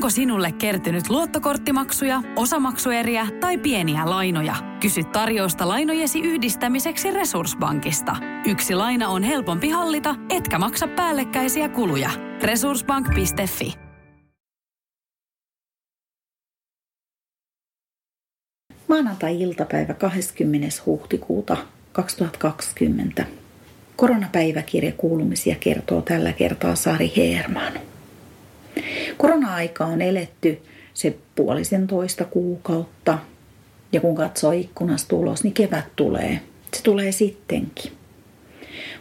Onko 0.00 0.10
sinulle 0.10 0.52
kertynyt 0.52 1.10
luottokorttimaksuja, 1.10 2.22
osamaksueriä 2.36 3.26
tai 3.40 3.58
pieniä 3.58 4.10
lainoja? 4.10 4.54
Kysy 4.80 5.04
tarjousta 5.04 5.68
lainojesi 5.68 6.20
yhdistämiseksi 6.20 7.10
Resurssbankista. 7.10 8.16
Yksi 8.46 8.74
laina 8.74 9.08
on 9.08 9.22
helpompi 9.22 9.68
hallita, 9.68 10.14
etkä 10.30 10.58
maksa 10.58 10.88
päällekkäisiä 10.88 11.68
kuluja. 11.68 12.10
Resurssbank.fi 12.42 13.74
Maanantai-iltapäivä 18.88 19.94
20. 19.94 20.68
huhtikuuta 20.86 21.56
2020. 21.92 23.26
Koronapäiväkirja 23.96 24.92
kuulumisia 24.92 25.56
kertoo 25.60 26.02
tällä 26.02 26.32
kertaa 26.32 26.74
Sari 26.74 27.12
Heerman. 27.16 27.89
Korona-aika 29.20 29.84
on 29.84 30.02
eletty 30.02 30.62
se 30.94 31.18
puolisen 31.34 31.86
toista 31.86 32.24
kuukautta 32.24 33.18
ja 33.92 34.00
kun 34.00 34.14
katsoo 34.14 34.52
ikkunasta 34.52 35.16
ulos, 35.16 35.44
niin 35.44 35.54
kevät 35.54 35.96
tulee. 35.96 36.40
Se 36.76 36.82
tulee 36.82 37.12
sittenkin. 37.12 37.92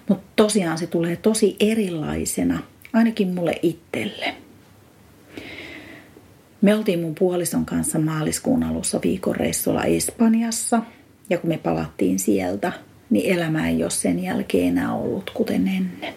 Mutta 0.10 0.24
tosiaan 0.36 0.78
se 0.78 0.88
tulee 0.88 1.16
tosi 1.16 1.56
erilaisena, 1.60 2.60
ainakin 2.94 3.28
mulle 3.28 3.60
itselle. 3.62 4.36
Me 6.62 6.76
oltiin 6.76 7.00
mun 7.00 7.16
puolison 7.16 7.66
kanssa 7.66 8.00
maaliskuun 8.00 8.64
alussa 8.64 9.00
viikon 9.04 9.36
reissulla 9.36 9.84
Espanjassa 9.84 10.82
ja 11.30 11.38
kun 11.38 11.50
me 11.50 11.58
palattiin 11.58 12.20
sieltä, 12.20 12.72
niin 13.10 13.34
elämä 13.34 13.70
ei 13.70 13.84
ole 13.84 13.92
sen 13.92 14.24
jälkeen 14.24 14.68
enää 14.68 14.94
ollut 14.94 15.30
kuten 15.30 15.68
ennen. 15.68 16.14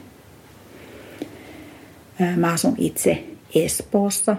Mä 2.36 2.52
asun 2.52 2.74
itse 2.78 3.31
Espoossa. 3.54 4.36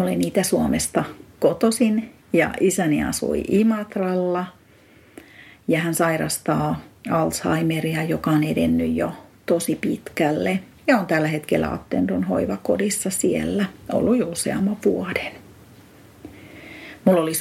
Olen 0.00 0.22
Itä-Suomesta 0.26 1.04
kotosin 1.40 2.12
ja 2.32 2.50
isäni 2.60 3.04
asui 3.04 3.44
Imatralla 3.48 4.46
ja 5.68 5.80
hän 5.80 5.94
sairastaa 5.94 6.80
Alzheimeria, 7.10 8.02
joka 8.02 8.30
on 8.30 8.44
edennyt 8.44 8.94
jo 8.94 9.12
tosi 9.46 9.78
pitkälle 9.80 10.60
ja 10.86 10.98
on 10.98 11.06
tällä 11.06 11.28
hetkellä 11.28 11.72
Attendon 11.72 12.24
hoivakodissa 12.24 13.10
siellä 13.10 13.64
ollut 13.92 14.18
jo 14.18 14.28
useamman 14.28 14.76
vuoden. 14.84 15.32
Mulla 17.04 17.20
oli 17.20 17.32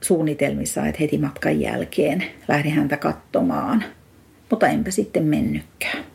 suunnitelmissa, 0.00 0.86
että 0.86 1.00
heti 1.00 1.18
matkan 1.18 1.60
jälkeen 1.60 2.24
lähdin 2.48 2.72
häntä 2.72 2.96
katsomaan, 2.96 3.84
mutta 4.50 4.68
enpä 4.68 4.90
sitten 4.90 5.24
mennytkään. 5.24 6.09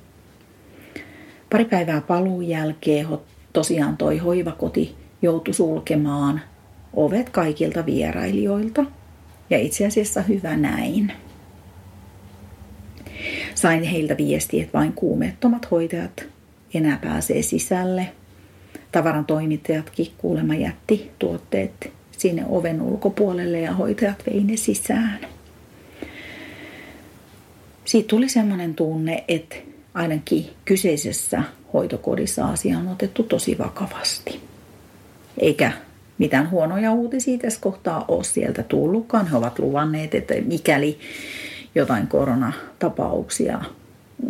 Pari 1.56 1.66
päivää 1.66 2.02
paluun 2.02 2.48
jälkeen 2.48 3.08
tosiaan 3.54 3.98
toi 3.98 4.18
hoivakoti 4.18 4.96
joutui 5.22 5.54
sulkemaan 5.54 6.42
ovet 6.94 7.30
kaikilta 7.30 7.86
vierailijoilta. 7.86 8.86
Ja 9.50 9.60
itse 9.60 9.86
asiassa 9.86 10.22
hyvä 10.22 10.58
näin. 10.58 11.12
Sain 13.56 13.84
heiltä 13.84 14.18
viestiä, 14.18 14.64
että 14.64 14.78
vain 14.78 14.94
kuumeettomat 14.94 15.72
hoitajat 15.72 16.26
enää 16.74 17.00
pääsee 17.04 17.42
sisälle. 17.42 18.08
Tavaran 18.92 19.26
toimittajatkin 19.26 20.08
kuulemma 20.18 20.56
jätti 20.56 21.12
tuotteet 21.20 21.94
sinne 22.12 22.46
oven 22.50 22.82
ulkopuolelle 22.82 23.60
ja 23.60 23.74
hoitajat 23.74 24.24
vei 24.26 24.44
ne 24.44 24.58
sisään. 24.58 25.20
Siitä 27.86 28.08
tuli 28.08 28.30
semmoinen 28.30 28.76
tunne, 28.76 29.24
että 29.28 29.56
ainakin 29.96 30.50
kyseisessä 30.66 31.44
hoitokodissa 31.74 32.46
asia 32.46 32.78
on 32.78 32.88
otettu 32.88 33.24
tosi 33.24 33.58
vakavasti. 33.58 34.40
Eikä 35.38 35.72
mitään 36.18 36.50
huonoja 36.50 36.92
uutisia 36.92 37.38
tässä 37.38 37.60
kohtaa 37.62 38.06
ole 38.08 38.24
sieltä 38.24 38.64
tullutkaan. 38.64 39.28
He 39.28 39.38
ovat 39.38 39.60
luvanneet, 39.60 40.16
että 40.16 40.34
mikäli 40.46 41.00
jotain 41.76 42.08
koronatapauksia 42.08 43.62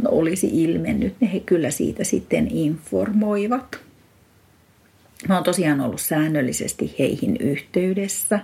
olisi 0.08 0.50
ilmennyt, 0.64 1.16
niin 1.20 1.32
he 1.32 1.40
kyllä 1.40 1.72
siitä 1.72 2.04
sitten 2.04 2.48
informoivat. 2.52 3.80
Mä 5.28 5.36
oon 5.36 5.44
tosiaan 5.44 5.82
ollut 5.82 6.02
säännöllisesti 6.02 6.96
heihin 7.00 7.38
yhteydessä. 7.40 8.40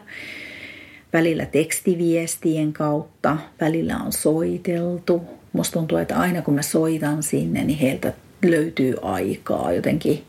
Välillä 1.14 1.46
tekstiviestien 1.46 2.74
kautta, 2.74 3.38
välillä 3.62 3.98
on 3.98 4.12
soiteltu, 4.12 5.22
musta 5.54 5.74
tuntuu, 5.74 5.98
että 5.98 6.20
aina 6.20 6.42
kun 6.42 6.54
mä 6.54 6.62
soitan 6.62 7.24
sinne, 7.24 7.64
niin 7.64 7.80
heiltä 7.80 8.14
löytyy 8.46 8.96
aikaa. 9.02 9.74
Jotenkin 9.74 10.24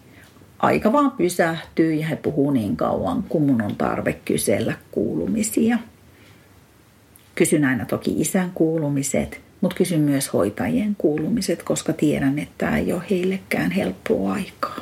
aika 0.59 0.93
vaan 0.93 1.11
pysähtyy 1.11 1.95
ja 1.95 2.07
he 2.07 2.17
puhuu 2.17 2.51
niin 2.51 2.77
kauan, 2.77 3.23
kun 3.23 3.43
mun 3.43 3.63
on 3.63 3.77
tarve 3.77 4.13
kysellä 4.25 4.75
kuulumisia. 4.91 5.79
Kysyn 7.35 7.65
aina 7.65 7.85
toki 7.85 8.21
isän 8.21 8.51
kuulumiset, 8.55 9.41
mutta 9.61 9.77
kysyn 9.77 10.01
myös 10.01 10.33
hoitajien 10.33 10.97
kuulumiset, 10.99 11.63
koska 11.63 11.93
tiedän, 11.93 12.39
että 12.39 12.55
tämä 12.59 12.79
ei 12.79 12.93
ole 12.93 13.03
heillekään 13.11 13.71
helppoa 13.71 14.33
aikaa. 14.33 14.77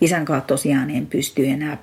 Isän 0.00 0.24
kanssa 0.24 0.46
tosiaan 0.46 0.90
en 0.90 1.06
pysty 1.06 1.46
enää 1.46 1.78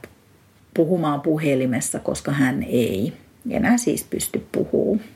puhumaan 0.73 1.21
puhelimessa, 1.21 1.99
koska 1.99 2.31
hän 2.31 2.63
ei 2.63 3.13
enää 3.49 3.77
siis 3.77 4.03
pysty 4.03 4.47
puhumaan 4.51 5.13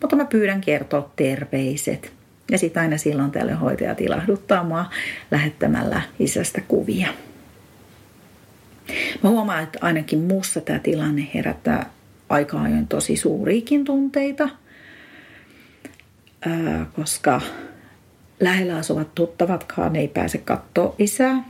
mutta 0.00 0.16
mä 0.16 0.24
pyydän 0.24 0.60
kertoa 0.60 1.10
terveiset. 1.16 2.12
Ja 2.50 2.58
sitten 2.58 2.82
aina 2.82 2.98
silloin 2.98 3.30
tälle 3.30 3.52
hoitajat 3.52 4.00
ilahduttaa 4.00 4.64
mua 4.64 4.90
lähettämällä 5.30 6.02
isästä 6.18 6.60
kuvia. 6.68 7.08
Mä 9.22 9.30
huomaan, 9.30 9.62
että 9.62 9.78
ainakin 9.82 10.18
muussa 10.18 10.60
tämä 10.60 10.78
tilanne 10.78 11.28
herättää 11.34 11.90
aika 12.28 12.62
ajoin 12.62 12.88
tosi 12.88 13.16
suuriikin 13.16 13.84
tunteita, 13.84 14.48
koska 16.96 17.40
lähellä 18.40 18.76
asuvat 18.76 19.14
tuttavatkaan 19.14 19.96
ei 19.96 20.08
pääse 20.08 20.38
katsoa 20.38 20.94
isää. 20.98 21.44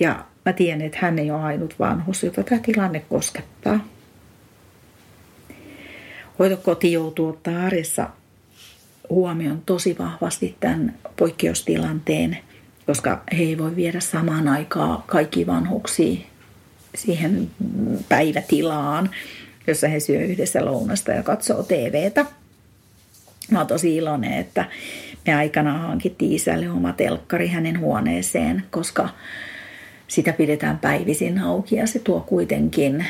Ja 0.00 0.24
mä 0.44 0.52
tiedän, 0.52 0.80
että 0.80 0.98
hän 1.00 1.18
ei 1.18 1.30
ole 1.30 1.42
ainut 1.42 1.78
vanhus, 1.78 2.22
jota 2.22 2.42
tämä 2.42 2.60
tilanne 2.60 3.04
koskettaa. 3.08 3.80
Hoitokoti 6.38 6.92
joutuu 6.92 7.28
ottaa 7.28 7.66
arjessa 7.66 8.10
huomioon 9.10 9.62
tosi 9.66 9.96
vahvasti 9.98 10.56
tämän 10.60 10.94
poikkeustilanteen, 11.16 12.38
koska 12.86 13.22
he 13.38 13.42
ei 13.42 13.58
voi 13.58 13.76
viedä 13.76 14.00
samaan 14.00 14.48
aikaan 14.48 15.02
kaikki 15.06 15.46
vanhuksia 15.46 16.20
siihen 16.94 17.50
päivätilaan, 18.08 19.10
jossa 19.66 19.88
he 19.88 20.00
syö 20.00 20.20
yhdessä 20.20 20.64
lounasta 20.64 21.12
ja 21.12 21.22
katsoo 21.22 21.62
TVtä. 21.62 22.26
Mä 23.50 23.58
oon 23.58 23.66
tosi 23.66 23.96
iloinen, 23.96 24.32
että 24.32 24.64
me 25.26 25.34
aikana 25.34 25.78
hankittiin 25.78 26.32
isälle 26.32 26.70
oma 26.70 26.92
telkkari 26.92 27.48
hänen 27.48 27.80
huoneeseen, 27.80 28.62
koska 28.70 29.08
sitä 30.14 30.32
pidetään 30.32 30.78
päivisin 30.78 31.38
auki 31.38 31.76
ja 31.76 31.86
se 31.86 31.98
tuo 31.98 32.20
kuitenkin 32.20 33.06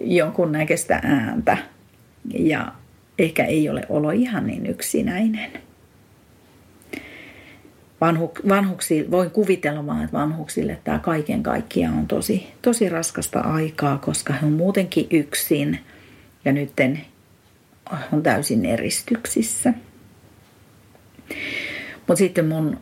jonkunnäköistä 0.00 1.00
ääntä 1.02 1.58
ja 2.38 2.72
ehkä 3.18 3.44
ei 3.44 3.68
ole 3.68 3.86
olo 3.88 4.10
ihan 4.10 4.46
niin 4.46 4.66
yksinäinen. 4.66 5.50
Vanhu, 8.00 8.32
vanhuksi, 8.48 9.10
voin 9.10 9.30
kuvitella 9.30 9.86
vaan, 9.86 10.04
että 10.04 10.18
vanhuksille 10.18 10.78
tämä 10.84 10.98
kaiken 10.98 11.42
kaikkiaan 11.42 11.98
on 11.98 12.06
tosi, 12.06 12.46
tosi 12.62 12.88
raskasta 12.88 13.40
aikaa, 13.40 13.98
koska 13.98 14.32
he 14.32 14.46
on 14.46 14.52
muutenkin 14.52 15.06
yksin 15.10 15.78
ja 16.44 16.52
nyt 16.52 16.72
on 18.12 18.22
täysin 18.22 18.64
eristyksissä. 18.64 19.74
Mutta 21.96 22.16
sitten 22.16 22.46
mun 22.46 22.80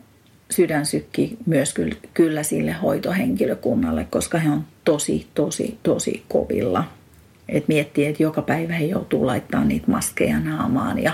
sydän 0.51 0.85
sykki 0.85 1.37
myös 1.45 1.73
kyllä 2.13 2.43
sille 2.43 2.71
hoitohenkilökunnalle, 2.71 4.07
koska 4.09 4.37
he 4.37 4.49
on 4.49 4.63
tosi, 4.83 5.27
tosi, 5.33 5.77
tosi 5.83 6.23
kovilla– 6.27 6.83
et 7.51 7.67
miettii, 7.67 8.05
että 8.05 8.23
joka 8.23 8.41
päivä 8.41 8.73
he 8.73 8.85
joutuu 8.85 9.25
laittamaan 9.25 9.67
niitä 9.67 9.91
maskeja 9.91 10.39
naamaan 10.39 11.03
ja 11.03 11.11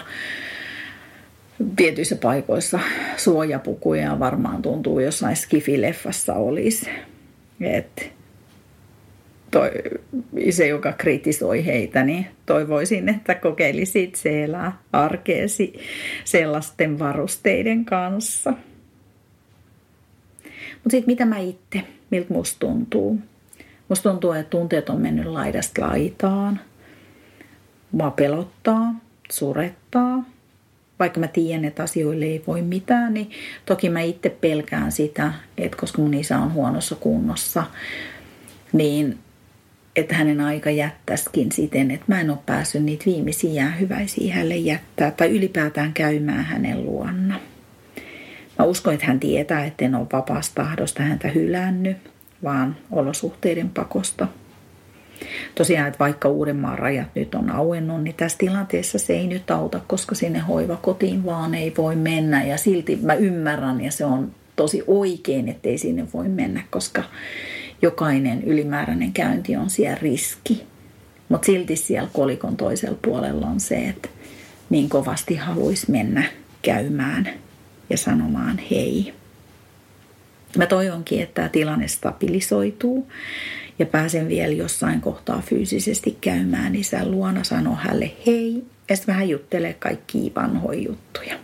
tietyissä 1.76 2.16
paikoissa 2.16 2.80
suojapukuja 3.18 4.20
varmaan 4.20 4.62
tuntuu 4.62 5.00
jossain 5.00 5.36
skifileffassa 5.36 6.34
olisi. 6.34 6.90
Et 7.62 8.12
toi, 9.52 9.72
se, 10.50 10.68
joka 10.68 10.94
kritisoi 10.94 11.66
heitä, 11.66 12.04
niin 12.04 12.28
toivoisin, 12.46 13.10
että 13.10 13.36
kokeilisit 13.36 14.10
itse 14.10 14.44
elää 14.44 14.78
arkeesi 14.94 15.74
sellaisten 16.26 17.00
varusteiden 17.00 17.86
kanssa. 17.86 18.54
Mutta 20.86 20.92
sitten 20.92 21.12
mitä 21.12 21.26
mä 21.26 21.38
itse, 21.38 21.82
miltä 22.12 22.34
musta 22.34 22.60
tuntuu? 22.60 23.20
Musta 23.90 24.10
tuntuu, 24.10 24.32
että 24.32 24.50
tunteet 24.50 24.90
on 24.90 25.02
mennyt 25.02 25.26
laidasta 25.26 25.82
laitaan. 25.82 26.60
Mua 27.92 28.12
pelottaa, 28.12 28.96
surettaa. 29.32 30.24
vaikka 31.00 31.20
mä 31.20 31.28
tiedän, 31.28 31.66
että 31.66 31.84
asioille 31.84 32.26
ei 32.26 32.44
voi 32.48 32.62
mitään, 32.62 33.14
niin 33.14 33.32
toki 33.66 33.90
mä 33.90 34.02
itse 34.02 34.30
pelkään 34.30 34.92
sitä, 34.92 35.34
että 35.58 35.78
koska 35.78 36.02
mun 36.02 36.14
isä 36.14 36.38
on 36.38 36.54
huonossa 36.54 36.96
kunnossa, 36.96 37.64
niin 38.74 39.18
että 39.96 40.16
hänen 40.16 40.42
aika 40.42 40.70
jättäisikin 40.70 41.52
siten, 41.52 41.92
että 41.92 42.06
mä 42.08 42.22
en 42.22 42.30
ole 42.30 42.40
päässyt 42.46 42.84
niitä 42.84 43.06
viimeisiä 43.06 43.70
hyväisiä 43.70 44.34
hänelle 44.34 44.56
jättää 44.56 45.12
tai 45.12 45.30
ylipäätään 45.30 45.94
käymään 45.94 46.46
hänen 46.46 46.86
luonna. 46.86 47.40
Mä 48.60 48.66
uskon, 48.66 48.94
että 48.94 49.06
hän 49.06 49.20
tietää, 49.20 49.66
että 49.66 49.86
en 49.86 49.96
ole 49.96 50.08
vapaasta 50.14 50.64
tahdosta 50.64 51.04
häntä 51.04 51.28
hylännyt, 51.28 51.98
vaan 52.44 52.76
olosuhteiden 52.92 53.70
pakosta. 53.70 54.28
Tosiaan, 55.56 55.88
että 55.88 56.00
vaikka 56.00 56.30
Uudenmaan 56.30 56.80
rajat 56.80 57.08
nyt 57.16 57.36
on 57.36 57.50
auennut, 57.50 58.04
niin 58.04 58.16
tässä 58.16 58.38
tilanteessa 58.38 59.00
se 59.00 59.14
ei 59.14 59.28
nyt 59.28 59.52
auta, 59.52 59.82
koska 59.88 60.16
sinne 60.16 60.40
hoivakotiin 60.40 61.26
vaan 61.26 61.56
ei 61.56 61.74
voi 61.78 61.96
mennä. 61.96 62.44
Ja 62.44 62.58
silti 62.58 62.96
mä 62.96 63.14
ymmärrän 63.14 63.82
ja 63.82 63.92
se 63.92 64.06
on 64.06 64.32
tosi 64.56 64.84
oikein, 64.88 65.50
että 65.50 65.70
ei 65.70 65.78
sinne 65.78 66.08
voi 66.14 66.28
mennä, 66.28 66.64
koska 66.70 67.04
jokainen 67.82 68.44
ylimääräinen 68.44 69.14
käynti 69.14 69.56
on 69.56 69.70
siellä 69.70 69.98
riski. 70.02 70.64
Mutta 71.30 71.46
silti 71.46 71.76
siellä 71.76 72.10
kolikon 72.14 72.58
toisella 72.58 72.98
puolella 73.02 73.48
on 73.48 73.60
se, 73.60 73.76
että 73.76 74.10
niin 74.70 74.90
kovasti 74.90 75.36
haluaisi 75.36 75.92
mennä 75.92 76.24
käymään 76.62 77.30
ja 77.90 77.98
sanomaan 77.98 78.58
hei. 78.72 79.14
Mä 80.58 80.66
toivonkin, 80.66 81.22
että 81.22 81.34
tämä 81.34 81.50
tilanne 81.50 81.88
stabilisoituu 81.88 83.12
ja 83.80 83.86
pääsen 83.86 84.28
vielä 84.28 84.54
jossain 84.54 85.02
kohtaa 85.02 85.42
fyysisesti 85.42 86.18
käymään 86.22 86.76
isän 86.76 87.12
luona, 87.12 87.44
sanoa 87.44 87.76
hänelle 87.76 88.12
hei 88.28 88.64
ja 88.90 88.96
sitten 88.96 89.14
vähän 89.14 89.30
juttelee 89.30 89.74
kaikki 89.74 90.32
vanhoja 90.36 90.82
juttuja. 90.82 91.36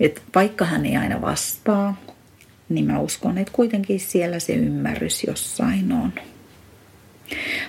Et 0.00 0.22
vaikka 0.34 0.64
hän 0.64 0.86
ei 0.86 0.96
aina 0.96 1.20
vastaa, 1.20 2.02
niin 2.68 2.84
mä 2.84 3.00
uskon, 3.00 3.38
että 3.38 3.52
kuitenkin 3.52 4.00
siellä 4.00 4.38
se 4.38 4.52
ymmärrys 4.52 5.24
jossain 5.24 5.92
on. 5.92 6.12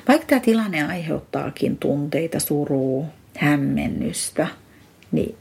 Vaikka 0.08 0.28
tämä 0.28 0.42
tilanne 0.42 0.84
aiheuttaakin 0.84 1.78
tunteita, 1.78 2.40
surua, 2.40 3.06
hämmennystä, 3.38 4.48
niin 5.12 5.36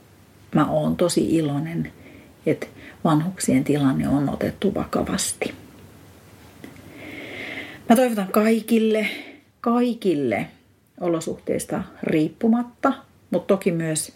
mä 0.54 0.70
oon 0.70 0.96
tosi 0.96 1.36
iloinen, 1.36 1.92
että 2.46 2.66
vanhuksien 3.04 3.64
tilanne 3.64 4.08
on 4.08 4.28
otettu 4.28 4.74
vakavasti. 4.74 5.54
Mä 7.88 7.96
toivotan 7.96 8.28
kaikille, 8.28 9.06
kaikille 9.60 10.46
olosuhteista 11.00 11.82
riippumatta, 12.02 12.92
mutta 13.30 13.46
toki 13.46 13.72
myös 13.72 14.12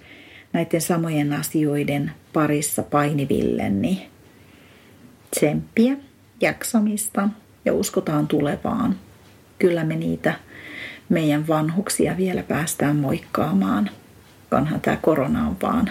näiden 0.52 0.80
samojen 0.80 1.32
asioiden 1.32 2.12
parissa 2.32 2.82
painiville, 2.82 3.68
niin 3.68 3.98
tsemppiä, 5.30 5.96
jaksamista 6.40 7.28
ja 7.64 7.74
uskotaan 7.74 8.26
tulevaan. 8.26 8.96
Kyllä 9.58 9.84
me 9.84 9.96
niitä 9.96 10.34
meidän 11.08 11.48
vanhuksia 11.48 12.16
vielä 12.16 12.42
päästään 12.42 12.96
moikkaamaan, 12.96 13.90
kunhan 14.50 14.80
tämä 14.80 14.96
korona 14.96 15.48
on 15.48 15.56
vaan 15.62 15.90